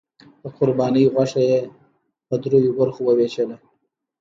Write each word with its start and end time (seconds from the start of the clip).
د 0.41 0.43
قربانۍ 0.57 1.03
غوښه 1.13 1.41
یې 1.49 1.59
په 2.27 2.35
دریو 2.43 2.75
برخو 2.79 3.01
وویشله. 3.05 3.55